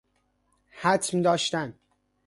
حتم 0.69 1.21
داشتن 1.21 1.75